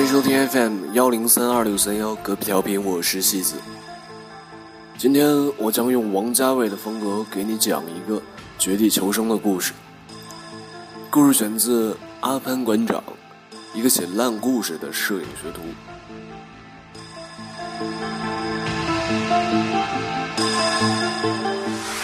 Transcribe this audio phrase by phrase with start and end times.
[0.00, 3.56] 欢迎收听 FM 幺零三二六三幺隔壁调频，我是戏子。
[4.96, 8.22] 今天我将用王家卫的风格给你讲一个
[8.58, 9.74] 绝地求生的故事。
[11.10, 13.04] 故事选自阿潘馆长，
[13.74, 15.60] 一个写烂故事的摄影学徒。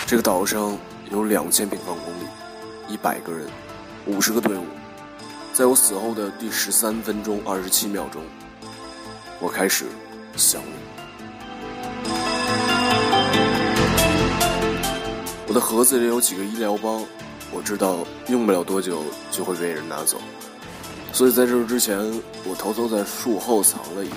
[0.07, 0.77] 这个岛上
[1.11, 3.49] 有两千平方公里，一百个人，
[4.05, 4.67] 五十个队伍。
[5.57, 8.21] 在我死后的第十三分钟二十七秒钟，
[9.41, 9.87] 我开始
[10.37, 12.11] 想你。
[15.47, 17.01] 我的盒子里有几个医疗包，
[17.51, 20.19] 我知道用不了多久就会被人拿走，
[21.11, 21.99] 所以在这之前，
[22.45, 24.17] 我偷偷在树后藏了一个。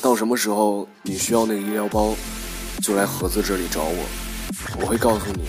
[0.00, 2.14] 到什么时候你需要那个医疗包，
[2.82, 4.06] 就来盒子这里找我，
[4.80, 5.42] 我会告诉你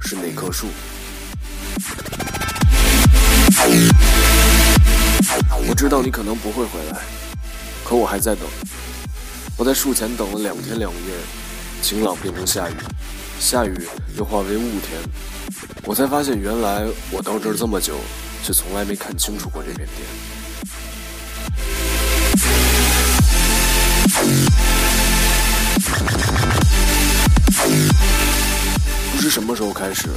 [0.00, 0.68] 是哪棵树。
[5.66, 6.98] 我知道你可能不会回来，
[7.84, 8.44] 可我还在等。
[9.56, 10.98] 我在树前等了两天两夜，
[11.80, 12.74] 晴朗变成下雨，
[13.38, 15.00] 下雨又化为雾天。
[15.84, 17.98] 我才发现，原来我到这儿这么久，
[18.42, 20.06] 却从来没看清楚过这片天。
[29.12, 30.08] 不知什么时候开始，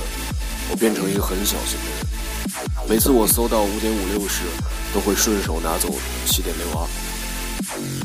[0.70, 2.07] 我变成一个很小心的人。
[2.90, 4.44] 每次我搜到五点五六时，
[4.94, 5.94] 都会顺手拿走
[6.26, 6.88] 七点六二，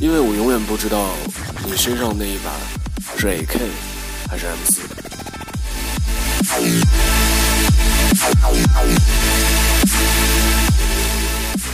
[0.00, 1.06] 因为我永远不知道
[1.64, 2.50] 你身上那一把
[3.16, 3.60] 是 AK
[4.28, 4.82] 还是 M 四。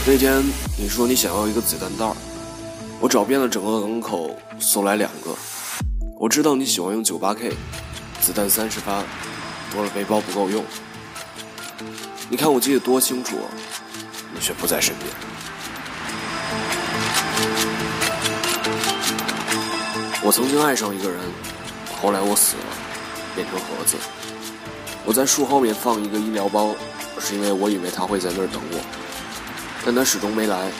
[0.06, 0.44] 那天
[0.76, 2.14] 你说你想要一个子弹袋儿
[3.00, 5.34] 我找遍了整个港口，搜来两个。
[6.20, 7.54] 我知道你喜欢用九八 K，
[8.20, 9.02] 子弹三十发，
[9.72, 10.62] 多了背包不够用。
[12.30, 13.38] 你看我记得多清楚，
[14.34, 15.08] 你却不在身边。
[20.22, 21.18] 我曾经爱上一个人，
[22.02, 22.64] 后来我死了，
[23.34, 23.96] 变成盒子。
[25.06, 26.74] 我在树后面放一个医疗包，
[27.18, 28.78] 是因为我以为他会在那儿等我，
[29.86, 30.70] 但他始终没来。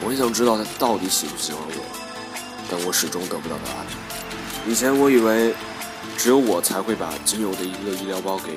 [0.00, 1.82] 我很想知道他到底喜不喜欢我，
[2.70, 3.86] 但我始终得不到答案。
[4.64, 5.52] 以前我以为
[6.16, 8.52] 只有我才会把仅有的一个医疗包给。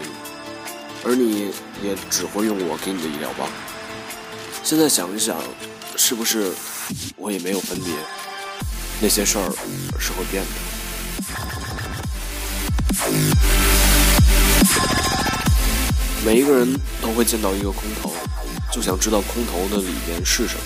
[1.04, 1.52] 而你
[1.84, 3.48] 也只会用我给你的医疗包。
[4.64, 5.42] 现在想一想，
[5.98, 6.52] 是不是
[7.16, 7.94] 我也没有分别？
[9.02, 9.52] 那些事儿
[10.00, 10.50] 是会变的。
[16.24, 18.14] 每一个人都会见到一个空投，
[18.72, 20.62] 就想知道空投的里边是什么。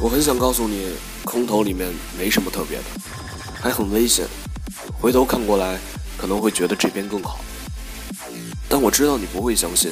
[0.00, 0.90] 我很想告诉你，
[1.24, 1.88] 空投里面
[2.18, 2.84] 没什么特别的，
[3.62, 4.26] 还很危险。
[5.00, 5.78] 回头看过来，
[6.18, 7.38] 可能会觉得这边更好。
[8.78, 9.90] 但我知道你不会相信，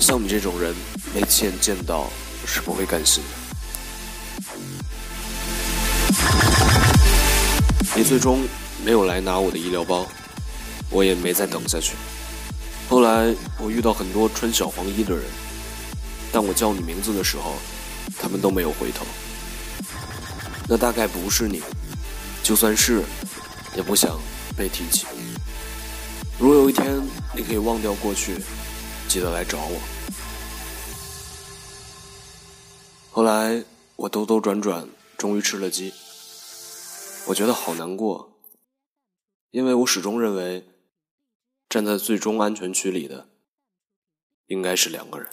[0.00, 0.74] 像你这种人，
[1.14, 2.10] 没亲眼见到
[2.44, 4.42] 是不会甘心的。
[7.94, 8.44] 你最终
[8.84, 10.04] 没有来拿我的医疗包，
[10.90, 11.94] 我也没再等下去。
[12.88, 15.22] 后来我遇到很多穿小黄衣的人，
[16.32, 17.54] 但我叫你名字的时候，
[18.20, 19.06] 他们都没有回头。
[20.68, 21.62] 那大概不是你，
[22.42, 23.00] 就算是，
[23.76, 24.18] 也不想
[24.56, 25.06] 被提起。
[26.36, 26.97] 如果有一天
[27.38, 28.36] 你可以忘掉过去，
[29.06, 29.80] 记得来找我。
[33.12, 33.62] 后来
[33.94, 35.94] 我兜兜转转，终于吃了鸡。
[37.28, 38.40] 我觉得好难过，
[39.52, 40.66] 因为我始终认为，
[41.68, 43.28] 站在最终安全区里的，
[44.46, 45.30] 应该是两个人。